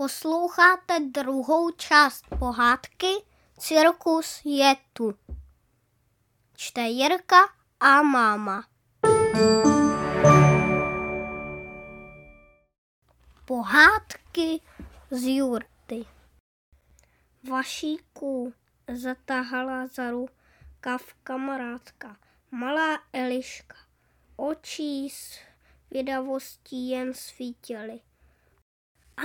Posloucháte 0.00 1.00
druhou 1.00 1.70
část 1.70 2.24
pohádky 2.38 3.06
Cirkus 3.58 4.40
je 4.44 4.76
tu. 4.92 5.14
Čte 6.56 6.80
Jirka 6.80 7.36
a 7.80 8.02
máma. 8.02 8.64
Pohádky 13.44 14.60
z 15.10 15.36
jurty. 15.36 16.06
Vašíku 17.50 18.54
zatáhala 18.92 19.86
za 19.86 20.10
rukav 20.10 21.14
kamarádka, 21.22 22.16
malá 22.50 22.98
Eliška. 23.12 23.76
Očí 24.36 25.10
s 25.10 25.38
vědavostí 25.90 26.88
jen 26.88 27.14
svítily. 27.14 28.00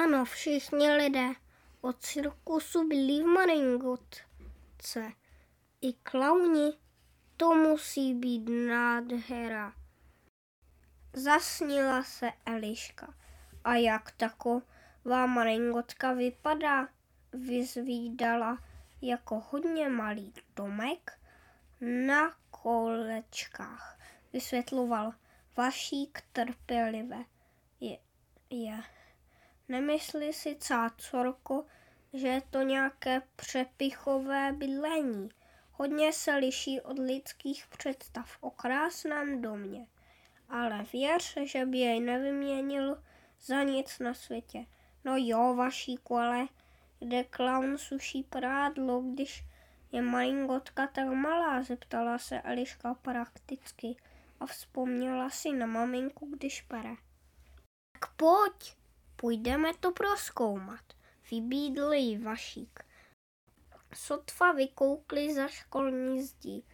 Ano, 0.03 0.25
všichni 0.25 0.91
lidé 0.91 1.27
od 1.81 1.99
cirkusu 1.99 2.87
byli 2.87 3.23
v 3.23 3.25
Maringotce. 3.25 5.11
I 5.81 5.93
klauni, 5.93 6.73
to 7.37 7.53
musí 7.53 8.13
být 8.13 8.49
nádhera. 8.67 9.73
Zasnila 11.13 12.03
se 12.03 12.31
Eliška. 12.45 13.13
A 13.63 13.75
jak 13.75 14.11
taková 14.11 15.25
maringotka 15.25 16.13
vypadá? 16.13 16.87
Vyzvídala 17.33 18.57
jako 19.01 19.39
hodně 19.49 19.89
malý 19.89 20.33
domek 20.55 21.19
na 21.81 22.35
kolečkách. 22.51 23.99
Vysvětloval 24.33 25.13
Vašík 25.57 26.21
trpělivé. 26.31 27.25
Je, 27.79 27.97
je. 28.49 28.94
Nemyslí 29.67 30.33
si 30.33 30.55
cácorko, 30.55 31.65
že 32.13 32.27
je 32.27 32.41
to 32.41 32.61
nějaké 32.61 33.21
přepichové 33.35 34.53
bydlení. 34.53 35.29
Hodně 35.71 36.13
se 36.13 36.35
liší 36.35 36.81
od 36.81 36.99
lidských 36.99 37.67
představ 37.67 38.37
o 38.41 38.51
krásném 38.51 39.41
domě. 39.41 39.87
Ale 40.49 40.85
věř, 40.93 41.37
že 41.43 41.65
by 41.65 41.77
jej 41.77 41.99
nevyměnil 41.99 43.03
za 43.41 43.63
nic 43.63 43.99
na 43.99 44.13
světě. 44.13 44.65
No 45.05 45.13
jo, 45.17 45.55
vašíku, 45.55 46.17
ale 46.17 46.47
kde 46.99 47.23
klaun 47.23 47.77
suší 47.77 48.23
prádlo, 48.23 49.01
když 49.01 49.43
je 49.91 50.01
malingotka 50.01 50.87
tak 50.87 51.07
malá, 51.07 51.63
zeptala 51.63 52.17
se 52.17 52.41
Eliška 52.41 52.93
prakticky 52.93 53.95
a 54.39 54.45
vzpomněla 54.45 55.29
si 55.29 55.53
na 55.53 55.65
maminku, 55.65 56.25
když 56.25 56.61
pere. 56.61 56.95
Tak 57.99 58.13
pojď, 58.15 58.75
půjdeme 59.15 59.73
to 59.79 59.91
proskoumat, 59.91 60.83
vybídl 61.31 61.93
jí 61.93 62.17
Vašík. 62.17 62.79
Sotva 63.93 64.51
vykoukli 64.51 65.33
za 65.33 65.47
školní 65.47 66.23
zdí. 66.23 66.65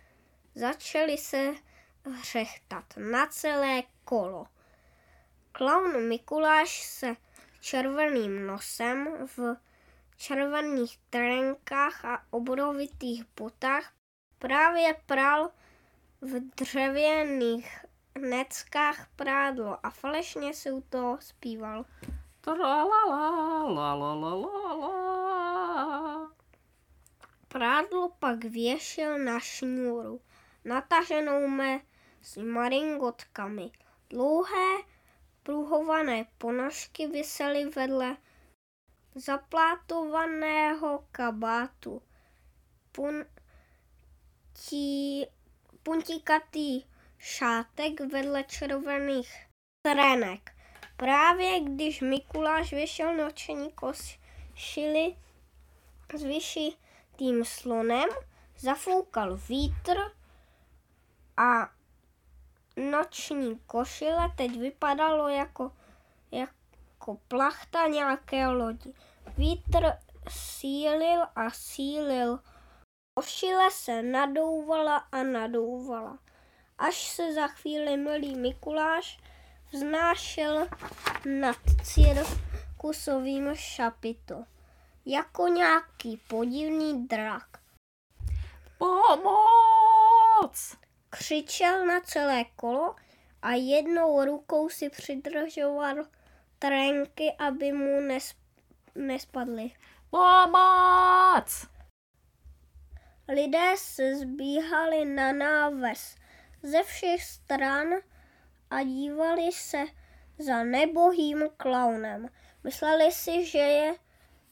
Začali 0.55 1.17
se 1.17 1.53
hřechtat 2.05 2.85
na 2.97 3.27
celé 3.27 3.83
kolo. 4.03 4.47
Klaun 5.51 6.07
Mikuláš 6.07 6.83
se 6.83 7.15
červeným 7.61 8.47
nosem 8.47 9.27
v 9.37 9.55
červených 10.17 10.97
trenkách 11.09 12.05
a 12.05 12.25
obrovitých 12.29 13.23
botách 13.35 13.93
právě 14.39 14.95
pral 15.05 15.51
v 16.21 16.39
dřevěných 16.55 17.85
neckách 18.19 19.07
prádlo 19.15 19.85
a 19.85 19.89
falešně 19.89 20.53
si 20.53 20.71
u 20.71 20.81
toho 20.81 21.17
zpíval. 21.21 21.85
Prádlo 27.47 28.09
pak 28.19 28.43
věšil 28.43 29.17
na 29.19 29.39
šňůru, 29.39 30.21
nataženou 30.65 31.47
mezi 31.47 32.43
maringotkami. 32.43 33.71
Dlouhé 34.09 34.77
pruhované 35.43 36.25
ponožky 36.37 37.07
visely 37.07 37.65
vedle 37.65 38.17
zaplátovaného 39.15 41.05
kabátu. 41.11 42.01
Puntí, 42.91 43.25
puntikatý 45.83 46.83
šátek 47.17 47.99
vedle 47.99 48.43
červených 48.43 49.47
trenek. 49.81 50.60
Právě 51.01 51.59
když 51.59 52.01
Mikuláš 52.01 52.73
vyšel 52.73 53.15
noční 53.15 53.71
košili 53.71 55.15
s 56.15 56.23
vyšitým 56.23 57.45
slonem, 57.45 58.09
zafoukal 58.57 59.37
vítr 59.37 59.97
a 61.37 61.69
noční 62.91 63.59
košile 63.59 64.31
teď 64.37 64.59
vypadalo 64.59 65.27
jako, 65.27 65.71
jako 66.31 67.17
plachta 67.27 67.87
nějaké 67.87 68.47
lodi. 68.47 68.93
Vítr 69.37 69.93
sílil 70.29 71.21
a 71.35 71.49
sílil. 71.49 72.39
Košile 73.13 73.71
se 73.71 74.01
nadouvala 74.01 74.97
a 74.97 75.23
nadouvala. 75.23 76.19
Až 76.77 77.09
se 77.09 77.33
za 77.33 77.47
chvíli 77.47 77.97
milý 77.97 78.35
Mikuláš 78.35 79.19
vznášel 79.73 80.67
nad 81.39 81.57
cirkusovým 81.83 83.49
šapito. 83.53 84.43
Jako 85.05 85.47
nějaký 85.47 86.21
podivný 86.27 87.07
drak. 87.07 87.47
Pomoc! 88.77 90.77
Křičel 91.09 91.85
na 91.85 91.99
celé 91.99 92.43
kolo 92.55 92.95
a 93.41 93.51
jednou 93.51 94.25
rukou 94.25 94.69
si 94.69 94.89
přidržoval 94.89 95.95
trenky, 96.59 97.33
aby 97.39 97.71
mu 97.71 97.99
nes, 97.99 98.35
nespadly. 98.95 99.71
Pomoc! 100.09 101.67
Lidé 103.27 103.73
se 103.77 104.15
zbíhali 104.15 105.05
na 105.05 105.33
náves 105.33 106.15
ze 106.63 106.83
všech 106.83 107.23
stran 107.23 107.87
a 108.71 108.83
dívali 108.83 109.51
se 109.51 109.85
za 110.39 110.63
nebohým 110.63 111.49
klaunem. 111.57 112.29
Mysleli 112.63 113.11
si, 113.11 113.45
že 113.45 113.57
je 113.57 113.95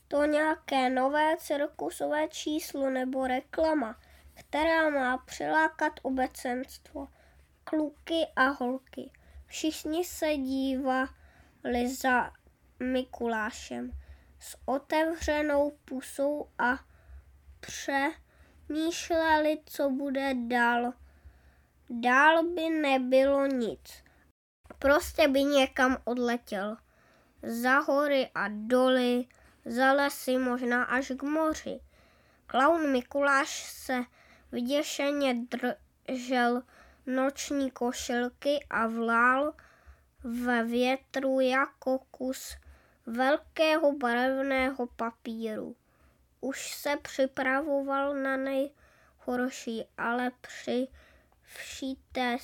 to 0.08 0.26
nějaké 0.26 0.90
nové 0.90 1.38
cirkusové 1.38 2.28
číslo 2.28 2.90
nebo 2.90 3.28
reklama 3.28 3.96
která 4.40 4.90
má 4.90 5.18
přilákat 5.18 5.94
obecenstvo, 6.02 7.08
kluky 7.64 8.28
a 8.36 8.48
holky. 8.48 9.12
Všichni 9.46 10.06
se 10.06 10.36
dívali 10.36 11.90
za 12.00 12.32
Mikulášem 12.80 13.92
s 14.40 14.58
otevřenou 14.66 15.72
pusou 15.86 16.50
a 16.60 16.80
přemýšleli, 17.60 19.60
co 19.66 19.90
bude 19.90 20.34
dál. 20.34 20.94
Dál 21.90 22.44
by 22.44 22.70
nebylo 22.70 23.46
nic. 23.46 24.04
Prostě 24.80 25.28
by 25.28 25.44
někam 25.44 25.98
odletěl. 26.04 26.78
Za 27.44 27.80
hory 27.80 28.30
a 28.36 28.46
doly, 28.48 29.26
za 29.66 29.94
lesy, 29.94 30.38
možná 30.38 30.84
až 30.84 31.12
k 31.18 31.24
moři. 31.24 31.80
Klaun 32.48 32.92
Mikuláš 32.92 33.64
se 33.72 34.04
Vyděšeně 34.52 35.36
držel 36.08 36.62
noční 37.06 37.72
košilky 37.72 38.60
a 38.70 38.88
vlál 38.88 39.54
ve 40.24 40.64
větru 40.64 41.40
jako 41.40 42.00
kus 42.12 42.56
velkého 43.06 43.98
barevného 43.98 44.88
papíru. 44.88 45.76
Už 46.42 46.76
se 46.76 46.98
připravoval 47.02 48.16
na 48.16 48.38
nejhorší, 48.38 49.86
ale 49.98 50.32
při 50.42 50.88
vší 51.44 52.00
té 52.12 52.38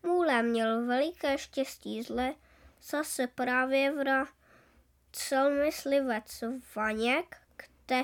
smůle 0.00 0.42
měl 0.42 0.86
veliké 0.86 1.38
štěstí 1.38 2.02
zle, 2.02 2.34
zase 2.82 3.26
právě 3.26 3.92
vracel 3.92 5.50
myslivec 5.64 6.44
Vaněk, 6.76 7.36
kde, 7.56 8.02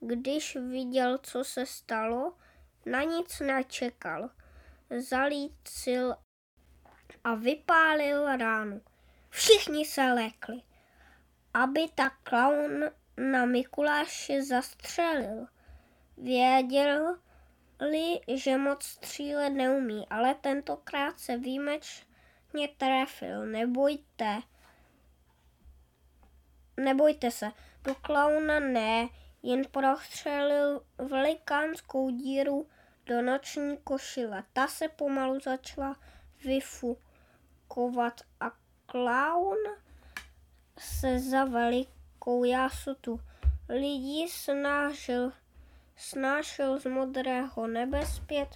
když 0.00 0.56
viděl, 0.56 1.18
co 1.18 1.44
se 1.44 1.66
stalo, 1.66 2.34
na 2.86 3.02
nic 3.02 3.40
nečekal. 3.40 4.30
Zalícil 4.98 6.16
a 7.24 7.34
vypálil 7.34 8.36
ránu. 8.36 8.82
Všichni 9.30 9.84
se 9.84 10.02
lekli, 10.02 10.62
aby 11.54 11.88
ta 11.94 12.10
klaun 12.10 12.84
na 13.16 13.44
Mikuláše 13.44 14.42
zastřelil. 14.42 15.46
Věděl, 16.16 17.18
li, 17.80 18.20
že 18.28 18.56
moc 18.56 18.84
střílet 18.84 19.50
neumí, 19.50 20.06
ale 20.10 20.34
tentokrát 20.34 21.20
se 21.20 21.36
výjimečně 21.36 22.68
trefil. 22.76 23.46
Nebojte, 23.46 24.40
nebojte 26.76 27.30
se, 27.30 27.50
do 27.84 27.94
klauna 27.94 28.60
ne, 28.60 29.08
jen 29.42 29.62
prostřelil 29.70 30.82
velikánskou 30.98 32.10
díru 32.10 32.68
do 33.06 33.22
noční 33.22 33.76
košile. 33.84 34.44
Ta 34.52 34.66
se 34.66 34.88
pomalu 34.88 35.40
začala 35.40 35.96
vyfukovat 36.44 38.20
a 38.40 38.50
klaun 38.86 39.58
se 40.78 41.18
za 41.18 41.44
velikou 41.44 42.44
jásotu 42.44 43.20
lidí 43.68 44.28
snažil, 44.28 45.32
snášel 45.96 46.78
z 46.78 46.84
modrého 46.84 47.66
nebe 47.66 48.06
zpět 48.06 48.48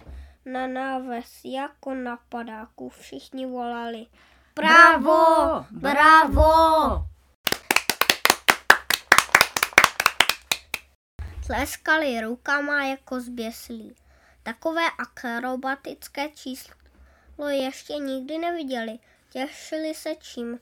na 0.45 0.67
náves 0.67 1.41
jako 1.45 1.93
na 1.93 2.17
padáku. 2.29 2.89
Všichni 2.89 3.45
volali 3.45 4.05
Bravo! 4.55 5.65
Bravo! 5.71 7.09
Tleskali 11.47 12.21
rukama 12.21 12.83
jako 12.83 13.21
zběslí. 13.21 13.95
Takové 14.43 14.81
akrobatické 14.99 16.29
číslo 16.29 16.75
ještě 17.49 17.93
nikdy 17.93 18.37
neviděli. 18.37 18.99
Těšili 19.29 19.93
se, 19.93 20.15
čím 20.15 20.59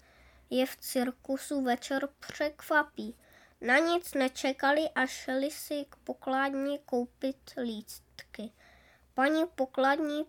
je 0.50 0.66
v 0.66 0.76
cirkusu 0.76 1.64
večer 1.64 2.10
překvapí. 2.20 3.16
Na 3.62 3.78
nic 3.78 4.14
nečekali 4.14 4.90
a 4.96 5.06
šli 5.06 5.52
si 5.52 5.86
k 5.90 5.96
pokladní 5.96 6.80
koupit 6.80 7.54
lístky. 7.62 8.52
Paní 9.14 9.46
pokladní 9.56 10.26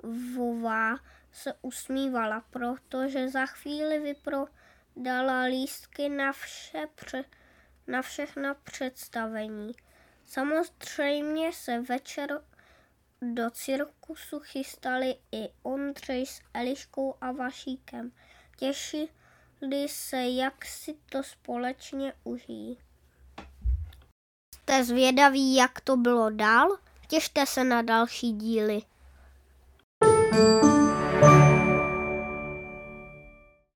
plívová 0.00 0.96
se 1.32 1.54
usmívala, 1.62 2.40
protože 2.50 3.28
za 3.28 3.46
chvíli 3.46 3.98
vyprodala 3.98 5.42
lístky 5.42 6.08
na, 6.08 6.32
vše 6.32 6.88
pře, 6.94 7.24
na 7.86 8.02
všechna 8.02 8.54
představení. 8.54 9.72
Samozřejmě 10.26 11.52
se 11.52 11.80
večer 11.80 12.40
do 13.22 13.50
cirkusu 13.50 14.40
chystali 14.40 15.16
i 15.32 15.48
Ondřej 15.62 16.26
s 16.26 16.40
Eliškou 16.54 17.14
a 17.20 17.32
Vašíkem. 17.32 18.12
Těšili 18.56 19.08
se, 19.88 20.16
jak 20.16 20.64
si 20.64 20.94
to 21.10 21.22
společně 21.22 22.12
užijí. 22.24 22.78
Jste 24.54 24.84
zvědaví, 24.84 25.54
jak 25.54 25.80
to 25.80 25.96
bylo 25.96 26.30
dál? 26.30 26.76
Těšte 27.08 27.46
se 27.46 27.64
na 27.64 27.82
další 27.82 28.32
díly. 28.32 28.82
thank 30.36 30.64
you 30.64 30.75